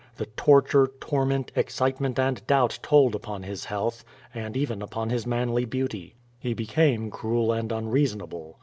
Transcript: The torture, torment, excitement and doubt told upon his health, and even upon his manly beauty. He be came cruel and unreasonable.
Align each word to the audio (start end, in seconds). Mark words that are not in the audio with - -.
The 0.17 0.25
torture, 0.25 0.89
torment, 0.99 1.51
excitement 1.55 2.17
and 2.17 2.43
doubt 2.47 2.79
told 2.81 3.13
upon 3.13 3.43
his 3.43 3.65
health, 3.65 4.03
and 4.33 4.57
even 4.57 4.81
upon 4.81 5.11
his 5.11 5.27
manly 5.27 5.63
beauty. 5.65 6.15
He 6.39 6.55
be 6.55 6.65
came 6.65 7.11
cruel 7.11 7.51
and 7.51 7.71
unreasonable. 7.71 8.57